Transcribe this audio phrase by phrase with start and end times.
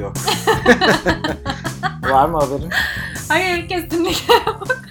[0.00, 0.12] yok.
[2.02, 2.70] var mı haberin?
[3.28, 4.34] Hayır kesinlikle.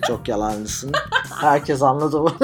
[0.08, 0.92] Çok yalancısın.
[1.42, 2.36] Herkes anladı bunu.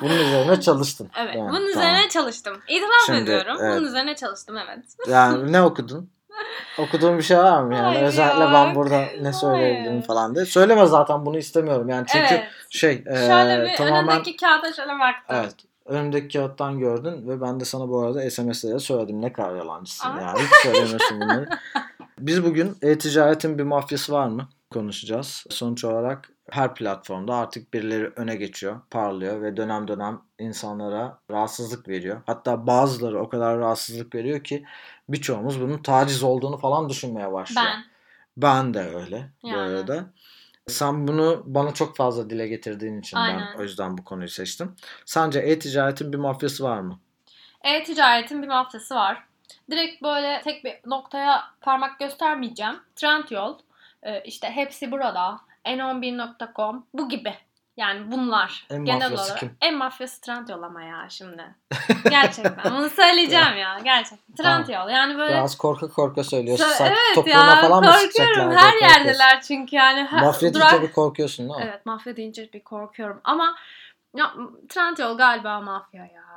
[0.00, 1.10] bunun üzerine çalıştın.
[1.20, 1.34] Evet.
[1.36, 1.68] Yani, bunun tamam.
[1.70, 2.62] üzerine çalıştım.
[2.68, 3.56] İtiraf Şimdi, ediyorum.
[3.60, 3.76] evet.
[3.76, 4.84] Bunun üzerine çalıştım evet.
[5.08, 6.10] Yani ne okudun?
[6.78, 7.84] Okuduğun bir şey var mı yani?
[7.84, 8.52] Hayır Özellikle yok.
[8.52, 10.06] ben burada ne söyleyebilirim Hayır.
[10.06, 10.44] falan diye.
[10.44, 12.44] Söyleme zaten bunu istemiyorum yani çünkü evet.
[12.70, 15.36] şey e, Şöyle bir tamamen önündeki kağıda şöyle baktım.
[15.36, 15.54] Evet.
[15.88, 19.22] Önümdeki kağıttan gördün ve ben de sana bu arada SMS'le de söyledim.
[19.22, 20.20] Ne kadar yalancısın Aa.
[20.20, 20.38] yani.
[20.38, 21.48] Hiç söylemiyorsun bunları.
[22.18, 24.48] Biz bugün e-ticaretin bir mafyası var mı?
[24.70, 25.44] Konuşacağız.
[25.50, 32.22] Sonuç olarak her platformda artık birileri öne geçiyor, parlıyor ve dönem dönem insanlara rahatsızlık veriyor.
[32.26, 34.64] Hatta bazıları o kadar rahatsızlık veriyor ki
[35.08, 37.66] birçoğumuz bunun taciz olduğunu falan düşünmeye başlıyor.
[37.66, 37.84] Ben.
[38.36, 39.58] Ben de öyle bu Yani.
[39.58, 40.04] arada.
[40.68, 43.40] Sen bunu bana çok fazla dile getirdiğin için Aynen.
[43.54, 44.76] ben o yüzden bu konuyu seçtim.
[45.04, 47.00] Sence e-ticaretin bir mafyası var mı?
[47.64, 49.24] E-ticaretin bir mafyası var.
[49.70, 52.74] Direkt böyle tek bir noktaya parmak göstermeyeceğim.
[52.96, 53.58] Trendyol,
[54.02, 57.34] e, işte hepsi burada, n11.com bu gibi.
[57.78, 58.66] Yani bunlar.
[58.70, 59.38] En genel olarak.
[59.38, 59.56] kim?
[59.60, 61.54] En mafyası Trendyol ama ya şimdi.
[62.10, 62.72] Gerçekten.
[62.74, 63.78] Bunu söyleyeceğim ya.
[63.84, 64.34] Gerçekten.
[64.34, 64.88] Trendyol.
[64.90, 66.64] Yani böyle Biraz korka korka söylüyorsun.
[66.64, 68.56] Sö- evet topuğuna ya falan mı korkuyorum.
[68.56, 68.86] Her korkuyorsun.
[69.06, 70.04] yerdeler çünkü yani.
[70.04, 71.66] Her, Mafya durak- deyince bir korkuyorsun değil mi?
[71.68, 73.20] Evet mafya deyince bir korkuyorum.
[73.24, 73.54] Ama
[74.16, 74.32] ya,
[74.68, 76.27] Trendyol galiba mafya ya.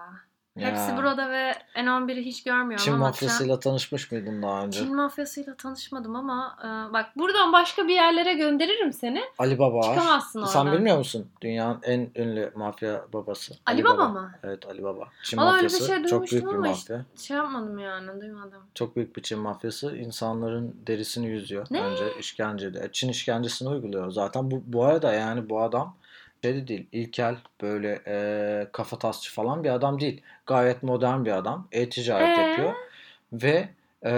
[0.55, 0.67] Ya.
[0.67, 4.79] Hepsi burada ve N11'i hiç görmüyorum Çin ama mafyasıyla tanışmış mıydın daha önce?
[4.79, 9.21] Çin mafyasıyla tanışmadım ama e, bak buradan başka bir yerlere gönderirim seni.
[9.37, 9.81] Ali Baba.
[9.81, 10.73] Çıkamazsın Sen oradan.
[10.73, 11.27] bilmiyor musun?
[11.41, 13.53] Dünyanın en ünlü mafya babası.
[13.65, 14.31] Ali Baba mı?
[14.43, 15.07] Evet Ali Baba.
[15.23, 15.87] Çin Valla öyle bir mafyası.
[15.87, 17.05] şey çok büyük bir mafya.
[17.15, 18.63] Şey yapmadım yani duymadım.
[18.75, 19.97] Çok büyük bir Çin mafyası.
[19.97, 21.67] İnsanların derisini yüzüyor.
[21.71, 21.81] Ne?
[21.81, 22.89] Önce işkencede.
[22.91, 24.11] Çin işkencesini uyguluyor.
[24.11, 25.95] Zaten bu, bu arada yani bu adam
[26.43, 26.87] şey de değil.
[26.91, 30.21] ilkel böyle e, kafa tasçı falan bir adam değil.
[30.45, 31.67] Gayet modern bir adam.
[31.71, 32.41] E-ticaret Ee?
[32.41, 32.73] yapıyor.
[33.33, 33.69] Ve
[34.05, 34.11] e,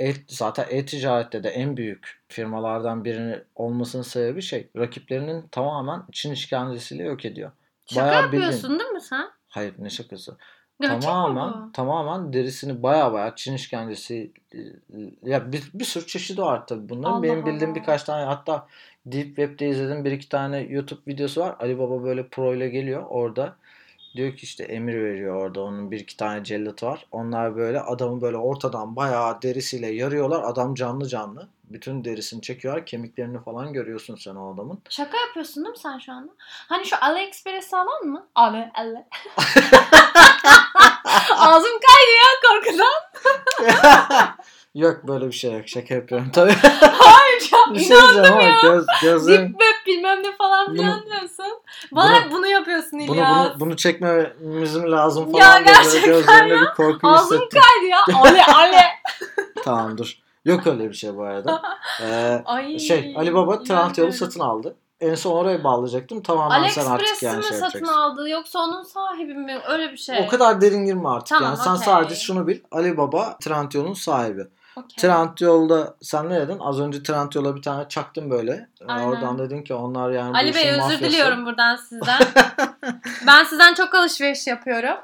[0.00, 7.02] e, zaten e-ticarette de en büyük firmalardan birini olmasının sebebi şey rakiplerinin tamamen Çin işkencesiyle
[7.02, 7.52] yok ediyor.
[7.86, 9.28] Şaka Bayağı bildiğin- yapıyorsun değil mi sen?
[9.48, 10.36] Hayır ne şakası
[10.80, 11.72] Gerçek mi tamamen bu?
[11.72, 14.58] tamamen derisini baya baya Çin işkencesi e,
[15.22, 17.12] ya bir, bir sürü çeşidi var tabii bunların.
[17.12, 17.74] Allah Benim bildiğim Allah.
[17.74, 18.66] birkaç tane hatta
[19.06, 21.56] Deep Web'de izlediğim bir iki tane YouTube videosu var.
[21.60, 23.56] Ali Baba böyle pro ile geliyor orada.
[24.16, 25.60] Diyor ki işte emir veriyor orada.
[25.60, 27.06] Onun bir iki tane cellatı var.
[27.12, 30.42] Onlar böyle adamı böyle ortadan bayağı derisiyle yarıyorlar.
[30.44, 31.48] Adam canlı canlı.
[31.64, 32.86] Bütün derisini çekiyorlar.
[32.86, 34.82] Kemiklerini falan görüyorsun sen o adamın.
[34.88, 36.32] Şaka yapıyorsun değil mi sen şu anda?
[36.40, 38.26] Hani şu AliExpress'i alan mı?
[38.34, 38.96] Ali, Ali.
[41.36, 43.02] Ağzım kaydı ya korkudan.
[44.76, 45.68] yok böyle bir şey yok.
[45.68, 46.52] Şaka yapıyorum tabii.
[46.80, 51.06] Hayır ya bir şey diyeceğim ama göz, gözlerim, Deep web bilmem ne falan filan Bunu-
[51.12, 51.60] diyorsun.
[51.92, 53.50] Bana bunu- bunu, yapıyorsun Bunu, İlyas.
[53.50, 56.60] bunu, bunu çekmemiz mi lazım Ya falan böyle gerçekten ya.
[56.60, 57.60] bir korku Ağzım hissettim.
[57.60, 58.20] kaydı ya.
[58.22, 58.82] Ali Ali.
[59.64, 60.18] tamam dur.
[60.44, 61.62] Yok öyle bir şey bu arada.
[62.02, 62.78] Ee, Ay.
[62.78, 64.12] şey Ali Baba Trendyol'u inanmıyorum.
[64.12, 64.76] satın aldı.
[65.00, 66.22] En son oraya bağlayacaktım.
[66.22, 67.94] Tamamen sen artık yani şey satın yapacaksın.
[67.94, 69.58] aldı yoksa onun sahibi mi?
[69.68, 70.24] Öyle bir şey.
[70.26, 71.28] O kadar derin girme artık.
[71.38, 71.84] Tamam, yani sen okey.
[71.84, 72.60] sadece şunu bil.
[72.72, 74.46] Ali Baba Trendyol'un sahibi.
[74.76, 74.96] Okey.
[74.96, 76.58] Trendyol'da sen ne dedin?
[76.60, 78.52] Az önce Trendyol'a bir tane çaktın böyle.
[78.52, 79.08] Ee, Aynen.
[79.08, 81.04] Oradan dedin ki onlar yani bu Ali Bey özür mafyası.
[81.04, 82.20] diliyorum buradan sizden.
[83.26, 84.96] ben sizden çok alışveriş yapıyorum.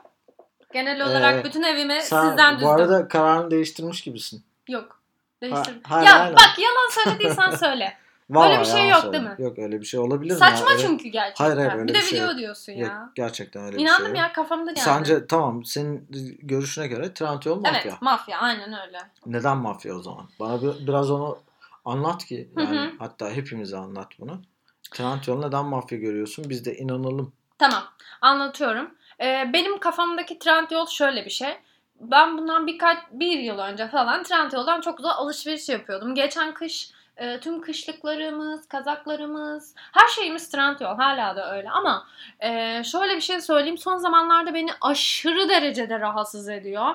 [0.72, 2.69] Genel olarak Ee, bütün evimi Sen sizden bu düzdüm.
[2.71, 4.44] arada kararını değiştirmiş gibisin.
[4.69, 5.00] Yok.
[5.43, 5.72] Değiştir.
[5.82, 6.32] Ha- hayır, ya aynen.
[6.37, 7.97] bak yalan söylediysen söyle.
[8.31, 9.12] Vallahi Öyle bir şey yok söylüyorum.
[9.12, 9.44] değil mi?
[9.44, 10.38] Yok öyle bir şey olabilir mi?
[10.38, 10.77] Saçma ya?
[10.77, 11.44] Öyle- çünkü gerçekten.
[11.44, 12.38] Hayır, hayır, öyle bir de bir şey video yok.
[12.38, 13.10] diyorsun Yok, ya.
[13.15, 14.19] gerçekten öyle bir İnandım şey yok.
[14.19, 14.81] ya kafamda geldi.
[14.84, 16.09] Sence tamam senin
[16.43, 17.81] görüşüne göre Trendyol mafya.
[17.84, 18.99] Evet mafya aynen öyle.
[19.27, 20.28] Neden mafya o zaman?
[20.41, 21.38] Bana bir- biraz onu
[21.85, 22.91] anlat ki yani hı.
[22.99, 24.43] hatta hepimize anlat bunu.
[24.91, 26.44] Trendyol neden mafya görüyorsun?
[26.49, 27.32] Biz de inanalım.
[27.58, 27.82] Tamam
[28.20, 28.94] anlatıyorum.
[29.20, 31.56] Ee, benim kafamdaki Trendyol şöyle bir şey.
[32.00, 36.14] Ben bundan birkaç bir yıl önce falan Trendyol'dan çok güzel alışveriş yapıyordum.
[36.14, 40.97] Geçen kış e, tüm kışlıklarımız, kazaklarımız, her şeyimiz Trendyol.
[40.97, 42.06] Hala da öyle ama
[42.41, 43.79] e, şöyle bir şey söyleyeyim.
[43.79, 46.94] Son zamanlarda beni aşırı derecede rahatsız ediyor.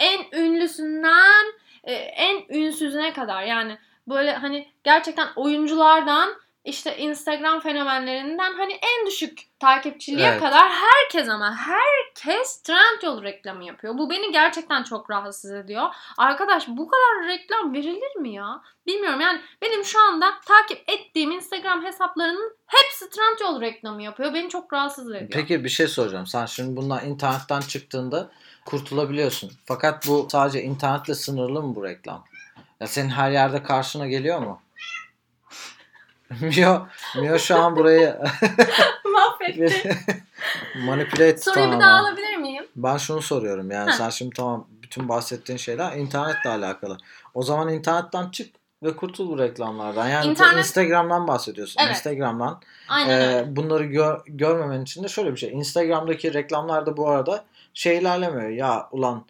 [0.00, 1.46] En ünlüsünden
[1.84, 3.78] e, en ünsüzüne kadar yani
[4.08, 6.30] böyle hani gerçekten oyunculardan
[6.68, 10.40] işte Instagram fenomenlerinden hani en düşük takipçiliğe Evet.
[10.40, 13.98] kadar herkes ama herkes Trendyol reklamı yapıyor.
[13.98, 15.84] Bu beni gerçekten çok rahatsız ediyor.
[16.18, 18.62] Arkadaş bu kadar reklam verilir mi ya?
[18.86, 24.34] Bilmiyorum yani benim şu anda takip ettiğim Instagram hesaplarının hepsi Trendyol reklamı yapıyor.
[24.34, 25.30] Beni çok rahatsız ediyor.
[25.30, 26.26] Peki bir şey soracağım.
[26.26, 28.30] Sen şimdi bundan internetten çıktığında
[28.66, 29.52] kurtulabiliyorsun.
[29.66, 32.24] Fakat bu sadece internetle sınırlı mı bu reklam?
[32.80, 34.60] Ya senin her yerde karşına geliyor mu?
[36.40, 36.86] Mio,
[37.16, 38.18] Mio şu an burayı
[39.48, 39.96] etti.
[40.84, 41.80] Manipüle etti Soruyu bir tamamen.
[41.88, 42.66] daha alabilir miyim?
[42.76, 46.96] Ben şunu soruyorum yani sen şimdi tamam bütün bahsettiğin şeyler internetle alakalı.
[47.34, 50.08] O zaman internetten çık ve kurtul bu reklamlardan.
[50.08, 51.80] Yani İnternet- Instagram'dan bahsediyorsun.
[51.84, 51.96] Evet.
[51.96, 53.56] Instagram'dan Aynen e, öyle.
[53.56, 55.50] bunları gör- görmemen için de şöyle bir şey.
[55.52, 57.44] Instagram'daki reklamlarda bu arada
[57.74, 58.50] şey ilerlemiyor.
[58.50, 59.24] Ya ulan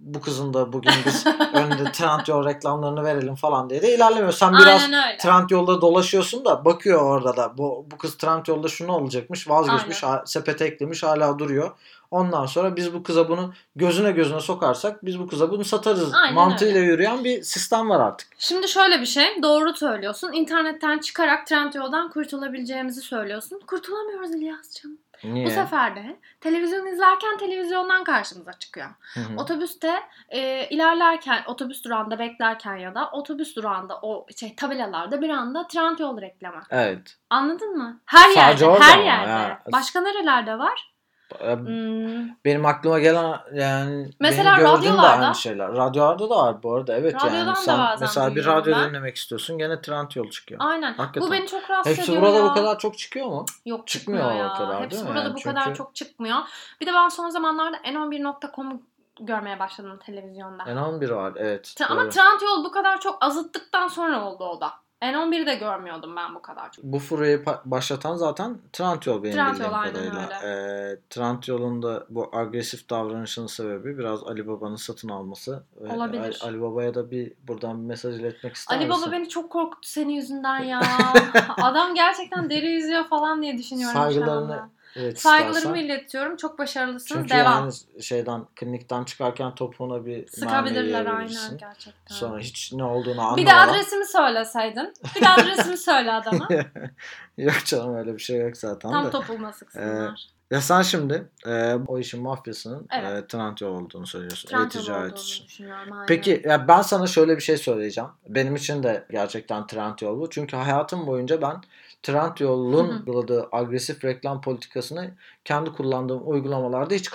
[0.00, 4.32] bu kızın da bugün biz önünde Trendyol reklamlarını verelim falan diye de ilerlemiyor.
[4.32, 5.18] Sen biraz Aynen öyle.
[5.18, 10.64] Trendyol'da dolaşıyorsun da bakıyor orada da bu, bu kız Trendyol'da şunu olacakmış vazgeçmiş ha- sepete
[10.64, 11.70] eklemiş hala duruyor.
[12.10, 16.34] Ondan sonra biz bu kıza bunu gözüne gözüne sokarsak biz bu kıza bunu satarız Aynen
[16.34, 16.90] mantığıyla öyle.
[16.90, 18.28] yürüyen bir sistem var artık.
[18.38, 19.42] Şimdi şöyle bir şey.
[19.42, 20.32] Doğru söylüyorsun.
[20.32, 23.60] İnternetten çıkarak Trendyol'dan kurtulabileceğimizi söylüyorsun.
[23.66, 24.98] Kurtulamıyoruz İlyas'cığım.
[25.24, 25.46] Niye?
[25.46, 28.88] Bu sefer de televizyon izlerken televizyondan karşımıza çıkıyor.
[29.14, 29.36] Hı hı.
[29.36, 35.66] Otobüste e, ilerlerken, otobüs durağında beklerken ya da otobüs durağında o şey tabelalarda bir anda
[35.66, 36.62] Trendyol reklamı.
[36.70, 37.16] Evet.
[37.30, 38.00] Anladın mı?
[38.06, 39.30] Her Sadece yerde, her yerde.
[39.30, 39.62] ya.
[39.72, 40.93] Başka nerelerde var?
[41.40, 45.72] Ee, Hmm, Benim aklıma gelen yani Mesela benim gördüğüm de aynı şeyler.
[45.72, 47.46] Radyolarda da var bu arada evet Radyodan yani.
[47.48, 48.88] da Sen bazen mesela bir radyo ben.
[48.88, 50.60] dinlemek istiyorsun gene Trendyol çıkıyor.
[50.64, 50.94] aynen.
[50.94, 51.28] Hakikaten.
[51.28, 52.44] Bu beni çok rahatsız Hepsi ediyor burada ya.
[52.44, 53.44] bu kadar çok çıkıyor mu?
[53.66, 54.54] Yok çıkmıyor çıkmıyor, o ya.
[54.54, 56.36] kadar, Hepsi burada Yani bu kadar çünkü- çok çıkmıyor.
[56.80, 58.82] Bir de ben son zamanlarda n11.com'u
[59.20, 60.62] görmeye başladım televizyonda.
[60.62, 61.74] N11 var evet.
[61.88, 62.10] Ama doğru.
[62.10, 64.70] Trendyol bu kadar çok azıttıktan sonra oldu o da.
[65.12, 66.84] N11'i de görmüyordum ben bu kadar çok.
[66.84, 70.42] Bu furyayı başlatan zaten Trendyol benim Trendyol, bildiğim kadarıyla.
[70.44, 75.62] Ee, Trendyol'un da bu agresif davranışının sebebi biraz Ali Baba'nın satın alması.
[75.90, 76.22] Olabilir.
[76.22, 79.02] Ali, Ali Baba'ya da bir buradan bir mesaj iletmek ister Ali misin?
[79.02, 80.80] Baba beni çok korkuttu senin yüzünden ya.
[81.62, 84.73] Adam gerçekten deri yüzüyor falan diye düşünüyorum şu Saygılarını.
[84.96, 85.84] Evet, Saygılarımı istersen.
[85.84, 86.36] iletiyorum.
[86.36, 87.22] Çok başarılısınız.
[87.22, 87.52] Çünkü Devam.
[87.64, 92.14] yani şeyden klinikten çıkarken topuğuna bir Sıkabilirler aynen gerçekten.
[92.14, 93.36] Sonra hiç ne olduğunu anlamadan.
[93.36, 94.94] bir de adresimi söyleseydin.
[95.16, 96.48] Bir de adresimi söyle adama.
[97.38, 99.10] yok canım öyle bir şey yok zaten Tam de.
[99.10, 100.28] topulma sıksınlar.
[100.50, 103.24] Ya sen şimdi e, o işin mafyasının Evet.
[103.24, 104.48] e, Trendyol olduğunu söylüyorsun.
[104.48, 105.46] Trendyol E-ticaret olduğunu için.
[105.46, 105.92] düşünüyorum.
[105.92, 106.06] Aynen.
[106.06, 108.10] Peki ya ben sana şöyle bir şey söyleyeceğim.
[108.28, 110.30] Benim için de gerçekten Trendyol bu.
[110.30, 111.56] Çünkü hayatım boyunca ben
[112.04, 115.10] Trendyol'un uyguladığı agresif reklam politikasını
[115.44, 117.10] kendi kullandığım uygulamalarda hiç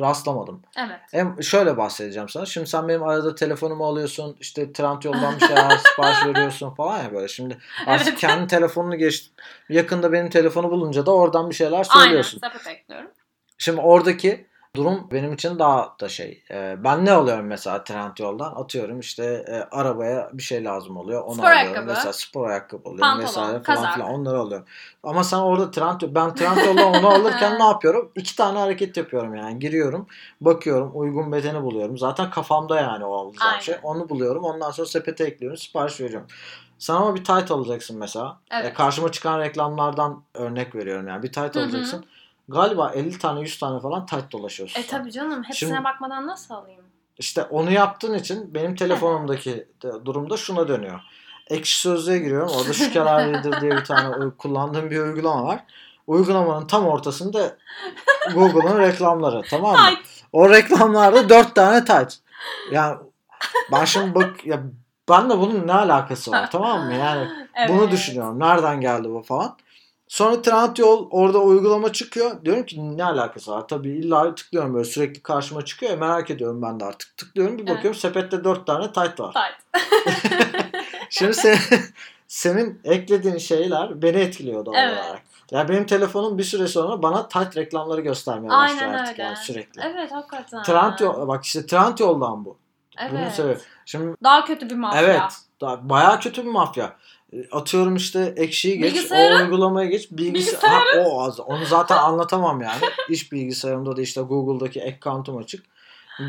[0.00, 0.62] rastlamadım.
[0.78, 1.00] Evet.
[1.10, 2.46] Hem şöyle bahsedeceğim sana.
[2.46, 4.36] Şimdi sen benim arada telefonumu alıyorsun.
[4.40, 7.28] işte Trendyol'dan bir şeyler sipariş veriyorsun falan ya böyle.
[7.28, 8.18] Şimdi artık Evet.
[8.18, 9.32] kendi telefonunu geçtin.
[9.68, 12.04] Yakında benim telefonu bulunca da oradan bir şeyler Aynen.
[12.04, 12.40] söylüyorsun.
[12.40, 13.10] Sepet ekliyorum.
[13.58, 14.46] Şimdi oradaki
[14.76, 16.42] durum benim için daha da şey.
[16.50, 18.52] e, ben ne alıyorum mesela Trendyol'dan?
[18.52, 21.22] Atıyorum işte e, arabaya bir şey lazım oluyor.
[21.22, 21.66] Onu Spor alıyorum.
[21.66, 21.86] ayakkabı.
[21.86, 23.94] Mesela spor ayakkabı alıyorum Pantolon, vesaire falan kazak.
[23.94, 24.66] filan onları alıyorum.
[25.02, 28.12] Ama sen orada Trendyol, ben Trendyol'dan onu alırken ne yapıyorum?
[28.16, 29.58] İki tane hareket yapıyorum yani.
[29.58, 30.06] Giriyorum,
[30.40, 31.98] bakıyorum, uygun bedeni buluyorum.
[31.98, 33.60] Zaten kafamda yani o alacağım Aynen.
[33.60, 33.74] şey.
[33.82, 34.44] Onu buluyorum.
[34.44, 36.26] Ondan sonra sepete ekliyorum, sipariş veriyorum.
[36.78, 38.38] Sen ama bir tight alacaksın mesela.
[38.50, 38.66] Evet.
[38.66, 41.22] E, karşıma çıkan reklamlardan örnek veriyorum yani.
[41.22, 42.00] Bir tight Hı hı.
[42.48, 44.80] Galiba 50 tane 100 tane falan tight dolaşıyorsun.
[44.80, 45.42] E tabi canım.
[45.42, 46.84] Hepsine Şimdi- bakmadan nasıl alayım?
[47.18, 49.68] İşte onu yaptığın için benim telefonumdaki
[50.04, 51.00] durumda şuna dönüyor.
[51.46, 52.48] Ekşi Sözlüğe giriyorum.
[52.56, 55.60] Orada şu kararlıdır diye bir tane kullandığım bir uygulama var.
[56.06, 57.56] Uygulamanın tam ortasında
[58.34, 59.96] Google'ın reklamları tamam mı?
[60.32, 62.18] O reklamlarda dört tane tight.
[62.72, 62.96] Yani
[63.72, 64.62] ben şimdi bak ya
[65.08, 66.94] ben de bunun ne alakası var tamam mı?
[66.94, 67.70] Yani evet.
[67.70, 68.40] bunu düşünüyorum.
[68.40, 69.56] Nereden geldi bu falan.
[70.12, 72.44] Sonra Trendyol orada uygulama çıkıyor.
[72.44, 73.68] Diyorum ki ne alakası var?
[73.68, 75.92] Tabii illa tıklıyorum böyle sürekli karşıma çıkıyor.
[75.92, 77.16] ya, Merak ediyorum ben de artık.
[77.16, 77.76] Tıklıyorum bir Evet.
[77.76, 79.32] bakıyorum sepette dört tane tight var.
[79.32, 79.84] Tight.
[81.10, 81.56] Şimdi sen,
[82.28, 85.04] senin eklediğin şeyler beni etkiliyor doğal Evet.
[85.04, 85.22] olarak.
[85.50, 89.22] Ya benim telefonum bir süre sonra bana tight reklamları göstermeye başlıyor Aynen artık öyle.
[89.22, 89.82] yani sürekli.
[89.84, 90.62] Evet hakikaten.
[90.62, 92.58] Trendyol, bak işte Trendyol'dan bu.
[93.10, 93.34] Bunun Evet.
[93.34, 93.58] sebebi.
[93.86, 95.02] Şimdi Daha kötü bir mafya.
[95.02, 95.22] Evet.
[95.60, 96.96] Daha bayağı kötü bir mafya.
[97.32, 100.10] E, Atıyorum işte ekşiyi geç, o uygulamayı geç.
[100.10, 101.40] Bilgisayar, ha, o az.
[101.40, 102.80] Onu zaten anlatamam yani.
[103.08, 105.64] İş bilgisayarımda da işte Google'daki account'um açık.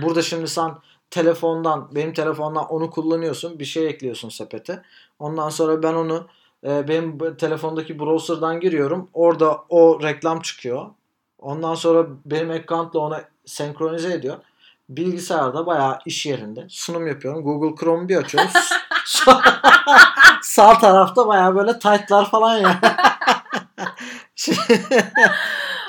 [0.02, 0.72] Burada şimdi sen
[1.10, 3.60] telefondan, benim telefondan onu kullanıyorsun.
[3.60, 4.82] Bir şey ekliyorsun sepete.
[5.20, 6.28] Ondan sonra ben onu
[6.68, 9.10] e, benim telefondaki browser'dan giriyorum.
[9.14, 10.86] Orada o reklam çıkıyor.
[11.40, 14.38] Ondan sonra benim account'la ona senkronize ediyor.
[14.90, 17.44] Bilgisayarda bayağı iş yerinde sunum yapıyorum.
[17.44, 18.52] Google Chrome'u bir açıyorum.
[20.42, 22.80] Sağ- tarafta bayağı böyle tight'lar falan ya.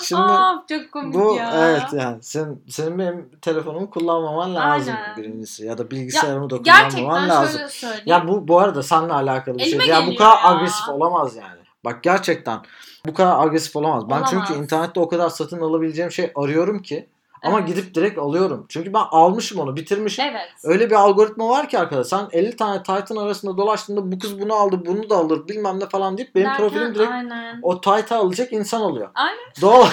[0.01, 1.51] Şimdi, Aa, çok komik bu ya.
[1.55, 5.17] evet yani sen, senin benim telefonumu kullanmaman lazım Aynen.
[5.17, 7.57] birincisi ya da bilgisayarımı da Gerçekten kullanmaman lazım.
[7.59, 8.03] şöyle söyleyeyim.
[8.07, 9.93] Ya bu bu arada seninle alakalı bir Elime şey.
[9.95, 10.45] Ya bu kadar ya.
[10.45, 11.61] agresif olamaz yani.
[11.85, 12.61] Bak gerçekten
[13.07, 14.05] bu kadar agresif olamaz.
[14.11, 14.31] Ben Olamaz.
[14.31, 17.09] çünkü internette o kadar satın alabileceğim şey arıyorum ki
[17.45, 17.69] Ama Evet.
[17.69, 18.67] gidip direkt alıyorum.
[18.69, 20.25] Çünkü ben almışım onu bitirmişim.
[20.31, 20.51] Evet.
[20.65, 22.07] Öyle bir algoritma var ki arkadaş.
[22.07, 25.87] Sen 50 tane Titan arasında dolaştığında bu kız bunu aldı bunu da alır bilmem ne
[25.89, 27.59] falan deyip benim Derken, profilim direkt Aynen.
[27.63, 29.09] o Titan alacak insan oluyor.
[29.15, 29.39] Aynen.
[29.61, 29.87] Doğal,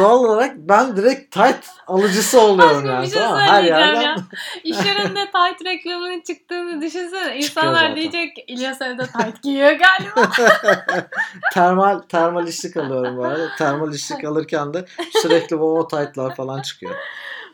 [0.00, 3.06] doğal olarak ben direkt tight alıcısı oluyorum Aşkım yani.
[3.06, 3.40] bir şey tamam?
[3.40, 4.16] Her yerden ya.
[4.64, 7.36] İş yerinde tight reklamının çıktığını düşünsene.
[7.36, 10.32] İnsanlar diyecek İlyas evde tight giyiyor galiba.
[11.54, 13.48] termal termal işlik alıyorum bu arada.
[13.58, 14.84] Termal işlik alırken de
[15.22, 16.94] sürekli o tight'lar falan çıkıyor.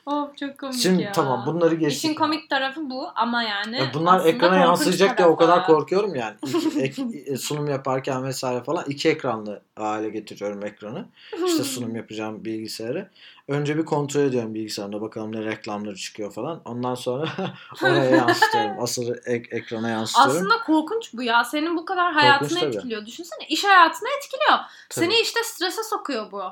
[0.07, 1.13] Of çok komik Şimdi ya.
[1.13, 2.05] tamam bunları geçtik.
[2.05, 3.79] İşin komik tarafı bu ama yani.
[3.79, 6.35] Ya bunlar aslında ekrana korkunç yansıyacak diye o kadar korkuyorum yani.
[6.43, 11.05] İlk ek- sunum yaparken vesaire falan iki ekranlı hale getiriyorum ekranı.
[11.47, 13.11] İşte sunum yapacağım bilgisayarı.
[13.49, 16.61] Önce bir kontrol ediyorum bilgisayarımda bakalım ne reklamları çıkıyor falan.
[16.65, 17.29] Ondan sonra
[17.83, 18.83] oraya yansıtıyorum.
[18.83, 20.37] Asıl ek- ekrana yansıtıyorum.
[20.37, 21.45] Aslında korkunç bu ya.
[21.45, 22.77] Senin bu kadar hayatını tabii.
[22.77, 23.07] etkiliyor.
[23.07, 24.59] Düşünsene iş hayatını etkiliyor.
[24.89, 25.05] Tabii.
[25.05, 26.43] Seni işte strese sokuyor bu.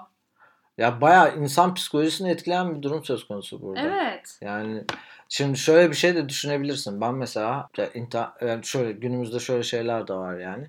[0.78, 3.80] Ya bayağı insan psikolojisini etkileyen bir durum söz konusu burada.
[3.80, 4.38] Evet.
[4.40, 4.84] Yani
[5.28, 7.00] şimdi şöyle bir şey de düşünebilirsin.
[7.00, 10.68] Ben mesela ya inter- yani şöyle günümüzde şöyle şeyler de var yani.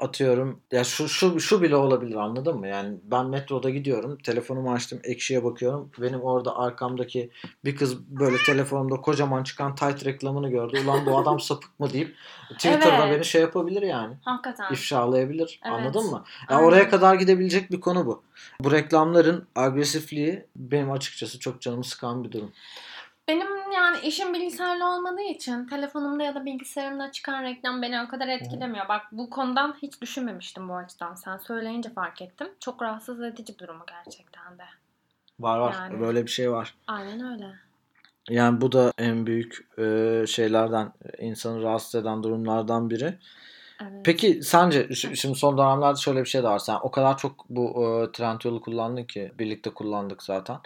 [0.00, 2.68] Atıyorum ya şu şu şu bile olabilir anladın mı?
[2.68, 5.90] Yani ben metroda gidiyorum, telefonumu açtım, ekşiye bakıyorum.
[5.98, 7.30] Benim orada arkamdaki
[7.64, 10.80] bir kız böyle telefonumda kocaman çıkan tight reklamını gördü.
[10.84, 12.16] Ulan bu adam sapık mı deyip
[12.52, 13.16] Twitter'da Evet.
[13.16, 14.14] beni şey yapabilir yani.
[14.24, 14.72] Hakikaten.
[14.72, 15.60] ifşalayabilir.
[15.64, 15.74] Evet.
[15.74, 16.24] Anladın mı?
[16.50, 16.68] Ya Aynen.
[16.68, 18.22] oraya kadar gidebilecek bir konu bu.
[18.60, 22.52] Bu reklamların agresifliği benim açıkçası çok canımı sıkan bir durum.
[23.28, 28.28] Benim yani işim bilgisayarla olmadığı için telefonumda ya da bilgisayarımda çıkan reklam beni o kadar
[28.28, 28.88] etkilemiyor.
[28.88, 31.14] Bak bu konudan hiç düşünmemiştim bu açıdan.
[31.14, 32.48] Sen söyleyince fark ettim.
[32.60, 34.64] Çok rahatsız edici bir durumu gerçekten de.
[35.40, 35.72] Var var.
[35.72, 36.00] Yani.
[36.00, 36.74] Böyle bir şey var.
[36.86, 37.46] Aynen öyle.
[38.28, 43.18] Yani bu da en büyük e, şeylerden, insanı rahatsız eden durumlardan biri.
[43.82, 44.00] Evet.
[44.04, 46.58] Peki sence şimdi son dönemlerde şöyle bir şey de var.
[46.58, 50.56] Sen o kadar çok bu e, Trendyol'u kullandın ki birlikte kullandık zaten.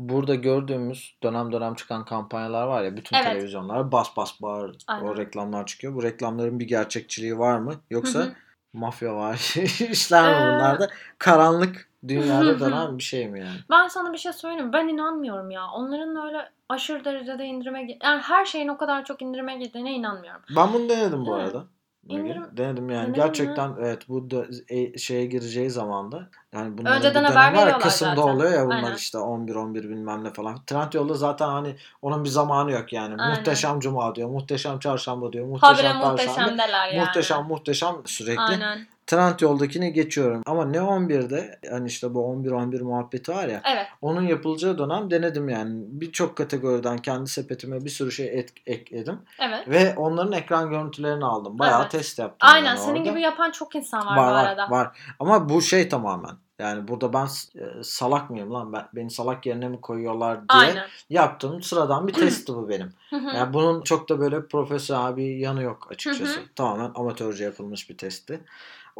[0.00, 3.24] Burada gördüğümüz dönem dönem çıkan kampanyalar var ya bütün Evet.
[3.26, 5.06] televizyonlar bas bas bağır Aynen.
[5.06, 5.94] o reklamlar çıkıyor.
[5.94, 7.74] Bu reklamların bir gerçekçiliği var mı?
[7.90, 8.32] Yoksa Hı hı.
[8.72, 9.34] mafya var
[9.90, 10.88] işler mi Ee, bunlar da?
[11.18, 13.58] Karanlık dünyada dönen bir şey mi yani?
[13.70, 14.72] Ben sana bir şey söyleyeyim?
[14.72, 15.66] Ben inanmıyorum ya.
[15.70, 20.42] Onların öyle aşırı derecede indirime yani her şeyin o kadar çok indirime gittiğine inanmıyorum.
[20.56, 21.46] Ben bunu denedim bu Evet.
[21.46, 21.64] arada.
[22.08, 23.12] İndirim- Denedim yani.
[23.12, 27.80] Gerçekten evet bu dö- e, şeye gireceği zaman da yani bunların Önceden bir dönemi var
[27.80, 28.32] Kasım'da zaten.
[28.34, 28.96] oluyor ya bunlar Aynen.
[28.96, 30.64] işte 11 11 bilmem ne falan.
[30.66, 33.14] Trendyol'da zaten hani onun bir zamanı yok yani.
[33.22, 33.36] Aynen.
[33.36, 36.40] Muhteşem cuma diyor, muhteşem çarşamba diyor, muhteşem Habire perşembe.
[36.40, 37.00] muhteşemdeler yani.
[37.06, 38.40] Muhteşem muhteşem sürekli.
[38.40, 38.86] Aynen.
[39.10, 40.42] Trendyol'dakini geçiyorum.
[40.46, 43.62] Ama ne 11'de hani işte bu 11 11 muhabbeti var ya.
[43.72, 43.86] Evet.
[44.02, 45.82] Onun yapılacağı dönem denedim yani.
[45.86, 49.18] Birçok kategoriden kendi sepetime bir sürü şey et, ekledim.
[49.40, 49.68] Evet.
[49.68, 51.58] Ve onların ekran görüntülerini aldım.
[51.58, 51.90] Bayağı Evet.
[51.90, 52.48] test yaptım.
[52.52, 52.66] Aynen.
[52.66, 53.10] yani Senin orada.
[53.10, 54.70] gibi yapan çok insan var, var bu var, arada.
[54.70, 54.98] var.
[55.18, 56.36] Ama bu şey tamamen.
[56.58, 58.72] Yani burada ben e, salak mıyım lan?
[58.72, 60.86] Ben, beni salak yerine mi koyuyorlar diye Aynen.
[61.10, 62.92] yaptığım sıradan bir testti bu benim.
[63.12, 66.40] Yani bunun çok da böyle profesyonel bir yanı yok açıkçası.
[66.56, 68.40] Tamamen amatörce yapılmış bir testti.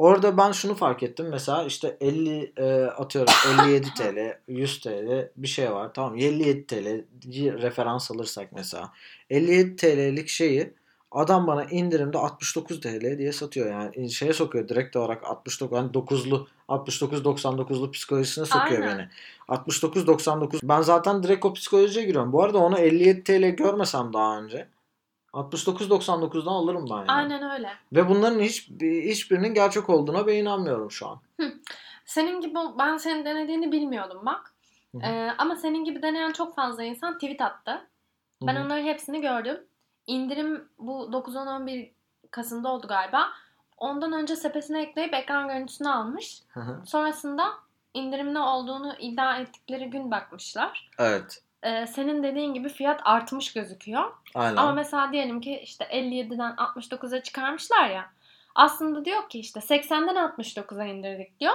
[0.00, 1.26] Orada ben şunu fark ettim.
[1.30, 3.32] Mesela işte 50 e, atıyorum
[3.66, 5.94] 57 TL, 100 TL bir şey var.
[5.94, 7.04] Tamam 57 TL
[7.62, 8.92] referans alırsak mesela.
[9.30, 10.72] 57 TL'lik şeyi
[11.10, 13.70] adam bana indirimde 69 TL diye satıyor.
[13.70, 18.98] Yani şeye sokuyor direkt olarak 69 hani 9'lu 69-99'lu psikolojisine sokuyor Aynen.
[18.98, 19.08] beni.
[19.56, 22.32] 69-99 ben zaten direkt o psikolojiye giriyorum.
[22.32, 24.68] Bu arada onu 57 TL görmesem daha önce
[25.32, 27.10] 69-99'dan alırım ben yani.
[27.10, 27.70] Aynen öyle.
[27.92, 31.20] Ve bunların hiç hiçbirinin gerçek olduğuna ben inanmıyorum şu an.
[32.04, 34.54] Senin gibi ben senin denediğini bilmiyordum bak.
[34.92, 35.02] Hı hı.
[35.06, 37.86] Ee, ama senin gibi deneyen çok fazla insan tweet attı.
[38.42, 38.64] Ben Hı hı.
[38.64, 39.60] onların hepsini gördüm.
[40.06, 41.90] İndirim bu 9-10-11
[42.30, 43.28] Kasım'da oldu galiba.
[43.76, 46.42] Ondan önce sepetine ekleyip ekran görüntüsünü almış.
[46.48, 46.80] Hı hı.
[46.86, 47.44] Sonrasında
[47.94, 50.90] indirimli olduğunu iddia ettikleri gün bakmışlar.
[50.98, 51.42] evet.
[51.62, 54.12] Ee, senin dediğin gibi fiyat artmış gözüküyor.
[54.34, 54.56] Aynen.
[54.56, 58.04] Ama mesela diyelim ki işte 57'den 69'a çıkarmışlar ya.
[58.54, 61.54] Aslında diyor ki işte 80'den 69'a indirdik diyor.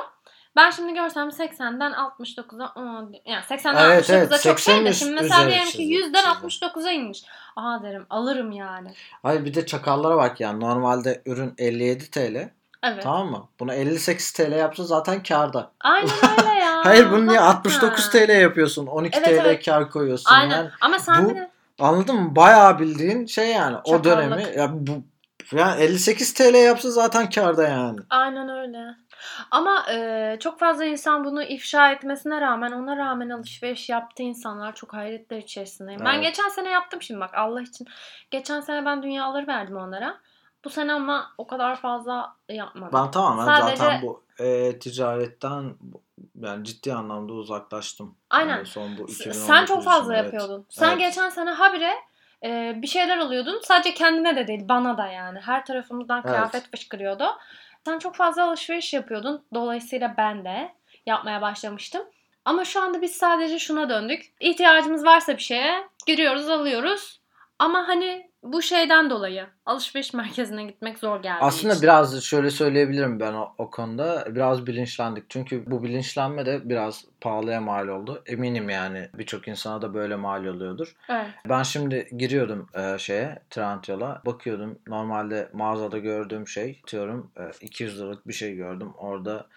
[0.55, 4.93] Ben şimdi görsem 80'den 69'a aa, yani 80'den Evet, 69'a evet, çok şey 80'in de
[4.93, 6.65] şimdi mesela diyelim ki çizdi- 100'den çizdi.
[6.65, 7.23] 69'a inmiş.
[7.55, 8.93] Aa derim alırım yani.
[9.23, 10.59] Hayır bir de çakallara bak yani.
[10.59, 12.49] Normalde ürün 57 TL.
[12.83, 13.03] Evet.
[13.03, 13.47] Tamam mı?
[13.59, 15.71] Bunu 58 TL yapsa zaten karda.
[15.81, 16.85] Aynen öyle ya.
[16.85, 17.75] Hayır bunu niye Hakikaten.
[17.87, 18.87] 69 TL yapıyorsun?
[18.87, 19.65] 12 Evet, TL evet.
[19.65, 20.31] kar koyuyorsun.
[20.35, 20.57] Aynen.
[20.57, 22.35] Yani Ama sen bu- de anladın mı?
[22.35, 23.77] Bayağı bildiğin şey yani.
[23.83, 24.05] O Çakallık.
[24.05, 24.91] dönemi ya bu
[25.51, 27.99] yani 58 TL yapsa zaten karda yani.
[28.09, 28.85] Aynen öyle.
[29.51, 34.93] Ama e, çok fazla insan bunu ifşa etmesine rağmen ona rağmen alışveriş yaptığı insanlar çok
[34.93, 36.01] hayretler içerisindeyim.
[36.05, 36.23] Ben Evet.
[36.25, 37.87] geçen sene yaptım şimdi bak Allah için.
[38.31, 40.17] Geçen sene ben dünyaları verdim onlara.
[40.65, 42.89] Bu sene ama o kadar fazla yapmadım.
[42.93, 45.75] Ben tamamen Sadece- zaten bu e, ticaretten
[46.41, 48.15] yani ciddi anlamda uzaklaştım.
[48.29, 48.49] Aynen.
[48.55, 50.23] Yani son bu S- 2019 Sen çok fazla evet.
[50.33, 50.65] yapıyordun.
[50.69, 50.99] Sen Evet.
[50.99, 51.93] geçen sene habire
[52.43, 53.59] e, bir şeyler alıyordun.
[53.63, 55.39] Sadece kendine de değil bana da yani.
[55.39, 56.29] Her tarafımızdan Evet.
[56.29, 57.25] kıyafet fışkırıyordu.
[57.85, 59.45] Sen çok fazla alışveriş yapıyordun.
[59.53, 60.73] Dolayısıyla ben de
[61.05, 62.03] yapmaya başlamıştım.
[62.45, 64.33] Ama şu anda biz sadece şuna döndük.
[64.39, 67.21] İhtiyacımız varsa bir şeye giriyoruz alıyoruz.
[67.59, 71.37] Ama hani bu şeyden dolayı alışveriş merkezine gitmek zor geldi.
[71.41, 74.35] Aslında biraz şöyle söyleyebilirim ben o, o konuda.
[74.35, 75.29] Biraz bilinçlendik.
[75.29, 78.23] Çünkü bu bilinçlenme de biraz pahalıya mal oldu.
[78.25, 80.95] Eminim yani birçok insana da böyle mal oluyordur.
[81.09, 81.27] Evet.
[81.49, 84.21] Ben şimdi giriyordum e, şeye Trendyol'a.
[84.25, 88.93] Bakıyordum normalde mağazada gördüğüm şey diyorum 200 liralık bir şey gördüm.
[88.97, 89.47] Orada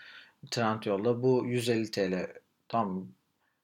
[0.51, 2.27] Trendyol'da bu 150 TL.
[2.69, 3.09] Tam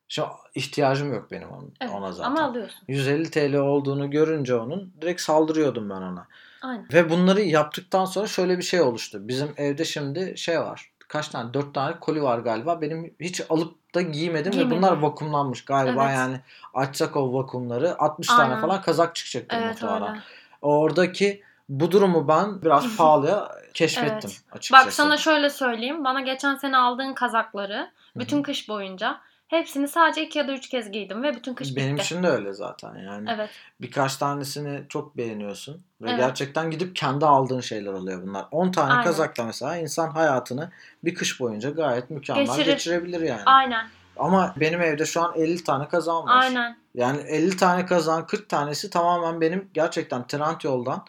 [0.08, 1.92] şu ihtiyacım yok benim onun, evet.
[1.94, 2.30] ona zaten.
[2.30, 2.80] Ama alıyorsun.
[2.88, 6.26] 150 TL olduğunu görünce onun direkt saldırıyordum ben ona.
[6.62, 6.86] Aynen.
[6.92, 9.28] Ve bunları yaptıktan sonra şöyle bir şey oluştu.
[9.28, 10.90] Bizim evde şimdi şey var.
[11.08, 11.54] Kaç tane?
[11.54, 12.80] Dört tane koli var galiba.
[12.80, 16.14] Benim hiç alıp da giymedim ve bunlar vakumlanmış galiba Evet.
[16.16, 16.40] yani.
[16.74, 18.48] Açsak o vakumları 60 Aynen.
[18.48, 20.08] tane falan kazak çıkacaktır Evet muhtemelen.
[20.08, 20.20] öyle.
[20.62, 24.42] Oradaki bu durumu ben biraz pahalıya keşfettim Evet.
[24.52, 24.86] açıkçası.
[24.86, 26.04] Bak sana şöyle söyleyeyim.
[26.04, 29.20] Bana geçen sene aldığın kazakları bütün kış boyunca
[29.54, 32.04] hepsini sadece iki ya da üç kez giydim ve bütün kış Benim bitti.
[32.04, 33.30] için de öyle zaten yani.
[33.34, 33.50] Evet.
[33.80, 36.18] Birkaç tanesini çok beğeniyorsun ve Evet.
[36.20, 38.46] gerçekten gidip kendi aldığın şeyler oluyor bunlar.
[38.50, 39.04] 10 tane Aynen.
[39.04, 40.70] kazakla mesela insan hayatını
[41.04, 42.66] bir kış boyunca gayet mükemmel Geçirir.
[42.66, 43.42] geçirebilir yani.
[43.46, 43.86] Aynen.
[44.16, 46.42] Ama benim evde şu an 50 tane kazağım var.
[46.42, 46.76] Aynen.
[46.94, 51.04] Yani 50 tane kazağın 40 tanesi tamamen benim gerçekten Trendyol'dan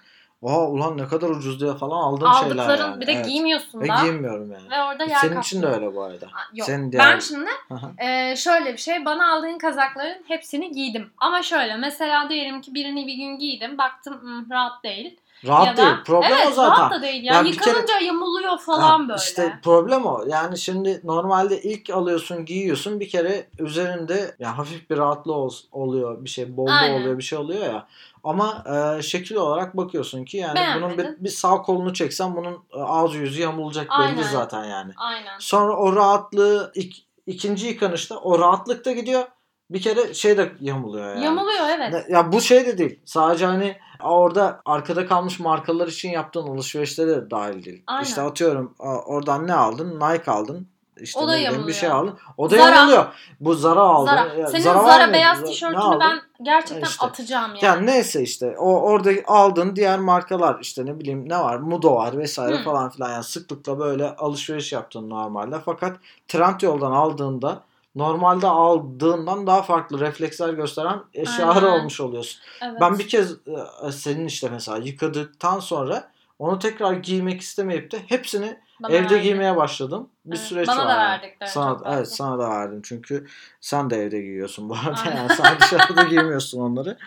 [0.45, 3.01] Aa ulan ne kadar ucuz diye falan aldığım şeyler Aldıkların yani.
[3.01, 3.25] bir de Evet.
[3.25, 4.01] giymiyorsun Ve da.
[4.03, 4.69] giymiyorum yani.
[4.71, 6.25] Ve orada yer Senin için de öyle bu arada.
[6.25, 6.65] Aa, Yok.
[6.65, 8.03] Senin Ben diğer- şimdi Hı hı.
[8.05, 9.05] e, şöyle bir şey.
[9.05, 11.09] Bana aldığın kazakların hepsini giydim.
[11.17, 13.77] Ama şöyle mesela diyelim ki birini bir gün giydim.
[13.77, 15.17] Baktım "Hmm, rahat değil.
[15.47, 15.95] Rahat ya da, değil.
[16.05, 16.71] Problem evet, o zaten.
[16.81, 17.23] rahat da değil.
[17.23, 19.21] Ya, Ya bir kere- yıkanınca yamuluyor falan Ha, böyle.
[19.21, 20.24] İşte problem o.
[20.27, 23.00] Yani şimdi normalde ilk alıyorsun, giyiyorsun.
[23.00, 26.24] Bir kere üzerinde ya hafif bir rahatlığı ol- oluyor.
[26.24, 27.01] Bir şey bol Aynen.
[27.01, 27.87] oluyor, bir şey oluyor ya.
[28.24, 28.63] Ama
[28.98, 31.24] e, şekil olarak bakıyorsun ki yani bunun bir, Beğenmedin.
[31.24, 34.17] bir sağ kolunu çeksen bunun e, ağzı yüzü yamulacak Aynen.
[34.17, 34.93] belli zaten yani.
[34.98, 35.39] Aynen.
[35.39, 39.24] Sonra o rahatlığı ik- ikinci yıkanışta o rahatlık da gidiyor.
[39.69, 41.25] Bir kere şey de yamuluyor yani.
[41.25, 42.05] Yamuluyor evet.
[42.09, 42.99] Ya bu şey de değil.
[43.05, 47.83] Sadece hani orada arkada kalmış markalar için yaptığın alışverişlere de dahil değil.
[47.87, 48.03] Aynen.
[48.03, 48.75] İşte atıyorum
[49.05, 49.99] oradan ne aldın?
[49.99, 50.67] Nike aldın.
[51.01, 51.77] İşte O da bileyim bir yamuluyor.
[51.77, 52.17] şey aldın.
[52.37, 52.75] O da Zara.
[52.75, 53.05] yamuluyor.
[53.39, 54.11] Bu Zara aldın.
[54.11, 54.47] Zara.
[54.47, 57.05] Senin Zara Zara, beyaz tişörtünü ben gerçekten İşte.
[57.05, 57.65] atacağım yani.
[57.65, 62.17] Yani neyse işte o orada aldığın diğer markalar işte ne bileyim ne var Mudo var
[62.17, 62.63] vesaire Hı.
[62.63, 65.97] falan filan yani sıklıkla böyle alışveriş yaptın normalde fakat
[66.27, 67.61] Trendyol'dan aldığında
[67.96, 71.79] normalde aldığından daha farklı refleksler gösteren eşyalar Aynen.
[71.79, 72.42] olmuş oluyorsun.
[72.62, 72.81] Evet.
[72.81, 78.60] Ben bir kez e, senin işte mesela yıkadıktan sonra onu tekrar giymek istemeyip de hepsini
[78.84, 79.24] Bana evde verdin.
[79.24, 80.10] giymeye başladım.
[80.25, 80.46] Bir Evet.
[80.48, 80.88] süreç Bana var.
[80.88, 81.22] da yani.
[81.22, 83.27] verdikleri Sana, evet sana da verdim çünkü
[83.62, 85.01] sen de evde giyiyorsun bu arada.
[85.05, 85.16] Aynen.
[85.18, 86.98] Yani sen dışarıda giymiyorsun onları.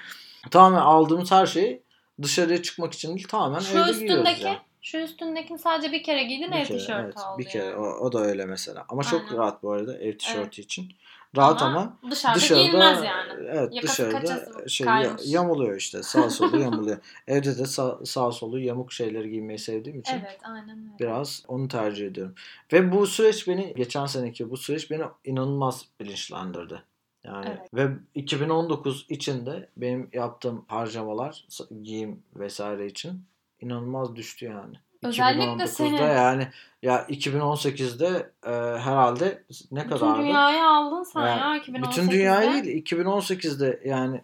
[0.51, 1.83] Tamamen aldığımız her şeyi
[2.23, 4.59] dışarıya çıkmak için değil tamamen Şu evde giyiyoruz üstündeki, yani.
[4.89, 7.77] Şu üstündekini sadece bir kere giydin ev Bir kere, tişörtü evet, aldı bir kere yani.
[7.77, 8.85] o, o da öyle mesela.
[8.89, 9.37] Ama çok Aynen.
[9.37, 10.89] rahat bu arada ev tişörtü için.
[11.37, 13.33] Rahat ama, dışarıda, dışarıda giyilmez yani.
[13.49, 15.23] evet Yakası dışarıda şey kaymış.
[15.25, 16.03] yamuluyor işte.
[16.03, 16.99] Sağ solu yamuluyor.
[17.27, 20.99] Evde de sağ, sağ solu yamuk şeyleri giymeyi sevdiğim için Evet aynen öyle.
[21.01, 22.35] biraz onu tercih ediyorum.
[22.73, 26.83] Ve bu süreç beni geçen seneki bu süreç beni inanılmaz bilinçlendirdi.
[27.25, 27.75] Yani Evet.
[27.75, 31.45] ve 2019 içinde benim yaptığım harcamalar
[31.83, 33.25] giyim vesaire için
[33.61, 34.77] inanılmaz düştü yani.
[35.03, 35.97] Özellikle 2019'da senin.
[35.97, 36.49] yani
[36.83, 40.19] ya 2018'de e, herhalde ne Bütün kadardı?
[40.23, 41.83] dünyayı aldın sen Yani ya 2018'de.
[41.83, 44.23] Bütün dünyayı değil 2018'de yani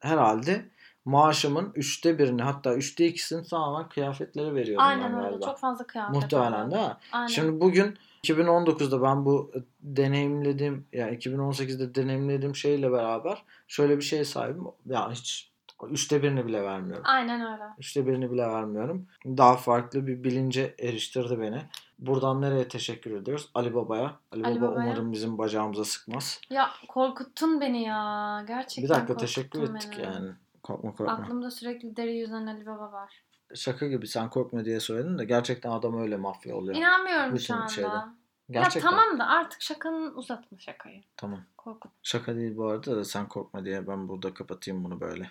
[0.00, 0.64] herhalde
[1.04, 5.28] maaşımın üçte birini hatta üçte ikisini tamamen kıyafetlere veriyordum Aynen öyle.
[5.28, 5.46] galiba.
[5.46, 6.96] Çok fazla kıyafet Muhtemelen değil mi?
[7.12, 7.26] Aynen.
[7.26, 14.64] Şimdi bugün 2019'da ben bu deneyimlediğim yani 2018'de deneyimlediğim şeyle beraber şöyle bir şeye sahibim.
[14.86, 15.49] Ya hiç
[15.88, 17.02] üçte birini bile vermiyorum.
[17.06, 17.64] Aynen öyle.
[17.78, 19.06] Üçte birini bile vermiyorum.
[19.26, 21.62] Daha farklı bir bilince eriştirdi beni.
[21.98, 23.50] Buradan nereye teşekkür ediyoruz?
[23.54, 24.16] Ali Baba'ya.
[24.32, 24.86] Ali, Ali Baba Baba'ya.
[24.86, 26.40] umarım bizim bacağımıza sıkmaz.
[26.50, 28.44] Ya korkuttun beni ya.
[28.48, 30.04] Gerçekten Bir dakika teşekkür ettik beni.
[30.06, 30.30] yani.
[30.62, 31.12] Korkma korkma.
[31.14, 33.22] Aklımda sürekli deri yüzen Ali Baba var.
[33.54, 36.76] Şaka gibi sen korkma diye söyledin de gerçekten adam öyle mafya oluyor.
[36.76, 37.68] İnanmıyorum Bütün şu anda.
[37.68, 37.88] şeyde.
[37.88, 38.14] Ya
[38.50, 38.90] Gerçekten.
[38.90, 41.02] tamam da artık şakanın uzatma şakayı.
[41.16, 41.40] Tamam.
[41.56, 41.92] Korkut.
[42.02, 45.30] Şaka değil bu arada da sen korkma diye ben burada kapatayım bunu böyle.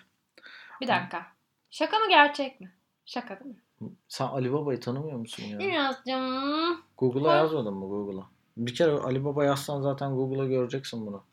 [0.80, 1.26] Bir dakika.
[1.70, 2.72] Şaka mı gerçek mi?
[3.04, 3.62] Şaka değil mi?
[4.08, 5.58] Sen Ali Baba'yı tanımıyor musun ya?
[5.58, 6.82] Birazcım.
[6.98, 8.26] Google'a yazmadın mı Google'a?
[8.56, 11.24] Bir kere Ali Baba yazsan zaten Google'a göreceksin bunu.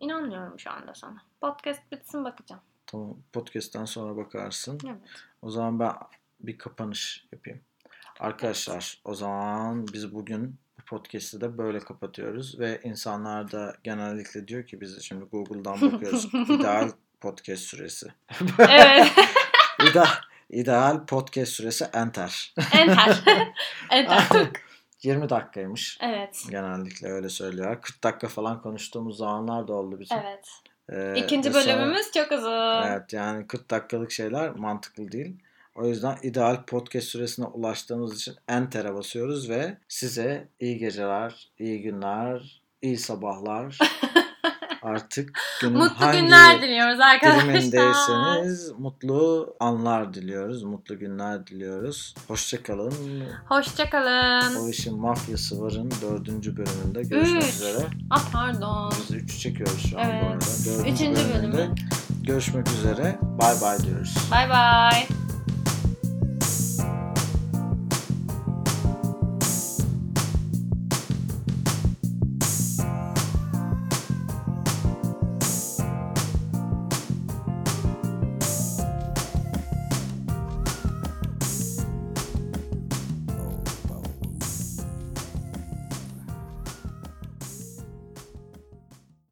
[0.00, 1.22] İnanmıyorum şu anda sana.
[1.40, 2.62] Podcast bitsin bakacağım.
[2.86, 4.78] Tamam podcast'ten sonra bakarsın.
[4.86, 5.00] Evet.
[5.42, 5.92] O zaman ben
[6.40, 7.60] bir kapanış yapayım.
[8.20, 14.66] Arkadaşlar o zaman biz bugün bu podcast'i de böyle kapatıyoruz ve insanlar da genellikle diyor
[14.66, 18.06] ki biz şimdi Google'dan bakıyoruz ideal podcast süresi.
[18.58, 19.12] Evet.
[19.90, 20.06] İdeal,
[20.50, 22.54] ideal podcast süresi enter.
[22.72, 23.22] Enter.
[23.90, 24.46] Enter.
[25.02, 25.98] 20 dakikaymış.
[26.00, 26.42] Evet.
[26.50, 27.80] Genellikle öyle söylüyor.
[27.82, 30.18] 40 dakika falan konuştuğumuz zamanlar da oldu bizim.
[30.18, 30.48] Evet.
[30.92, 32.82] Ee, İkinci sonra- bölümümüz çok uzun.
[32.82, 35.36] Evet yani 40 dakikalık şeyler mantıklı değil.
[35.74, 42.62] O yüzden ideal podcast süresine ulaştığımız için enter'e basıyoruz ve size iyi geceler, iyi günler,
[42.82, 43.78] iyi sabahlar.
[44.86, 48.78] Artık günün Mutlu hangi günler diliyoruz arkadaşlar.
[48.78, 50.62] mutlu anlar diliyoruz.
[50.62, 52.14] Mutlu günler diliyoruz.
[52.28, 52.94] Hoşçakalın.
[53.50, 54.68] O Hoşçakalın.
[54.68, 57.48] işin mafyası varın dördüncü bölümünde görüşmek Üç.
[57.54, 57.86] üzere.
[58.10, 58.92] Ah pardon.
[59.10, 60.22] Biz 3 çekiyoruz şu an Evet.
[60.22, 60.44] bu arada.
[60.66, 61.74] Dördüncü Üçüncü bölümünde bölümü.
[62.22, 63.18] görüşmek üzere.
[63.22, 64.14] Bay bay diyoruz.
[64.30, 65.06] Bay bay.